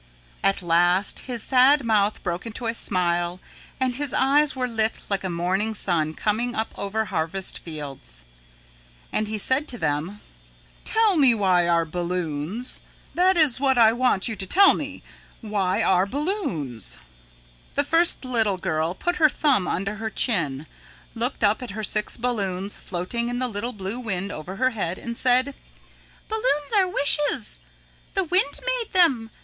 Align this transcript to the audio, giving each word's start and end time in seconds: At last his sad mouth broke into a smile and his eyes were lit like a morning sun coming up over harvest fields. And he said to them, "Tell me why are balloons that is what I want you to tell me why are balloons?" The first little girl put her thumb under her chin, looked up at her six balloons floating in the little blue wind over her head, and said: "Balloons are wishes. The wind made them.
At 0.43 0.63
last 0.63 1.19
his 1.29 1.43
sad 1.43 1.83
mouth 1.83 2.23
broke 2.23 2.47
into 2.47 2.65
a 2.65 2.73
smile 2.73 3.39
and 3.79 3.97
his 3.97 4.15
eyes 4.15 4.55
were 4.55 4.67
lit 4.67 5.01
like 5.11 5.23
a 5.23 5.29
morning 5.29 5.75
sun 5.75 6.15
coming 6.15 6.55
up 6.55 6.73
over 6.75 7.05
harvest 7.05 7.59
fields. 7.59 8.25
And 9.13 9.27
he 9.27 9.37
said 9.37 9.67
to 9.67 9.77
them, 9.77 10.19
"Tell 10.85 11.17
me 11.17 11.35
why 11.35 11.67
are 11.67 11.85
balloons 11.85 12.81
that 13.13 13.37
is 13.37 13.59
what 13.59 13.77
I 13.77 13.93
want 13.93 14.27
you 14.27 14.35
to 14.37 14.47
tell 14.47 14.73
me 14.73 15.03
why 15.39 15.83
are 15.83 16.07
balloons?" 16.07 16.97
The 17.75 17.83
first 17.83 18.25
little 18.25 18.57
girl 18.57 18.95
put 18.95 19.17
her 19.17 19.29
thumb 19.29 19.67
under 19.67 19.97
her 19.97 20.09
chin, 20.09 20.65
looked 21.13 21.43
up 21.43 21.61
at 21.61 21.77
her 21.77 21.83
six 21.83 22.17
balloons 22.17 22.75
floating 22.75 23.29
in 23.29 23.37
the 23.37 23.47
little 23.47 23.71
blue 23.71 23.99
wind 23.99 24.31
over 24.31 24.55
her 24.55 24.71
head, 24.71 24.97
and 24.97 25.15
said: 25.15 25.53
"Balloons 26.27 26.73
are 26.75 26.89
wishes. 26.89 27.59
The 28.15 28.23
wind 28.23 28.59
made 28.65 28.93
them. 28.93 29.29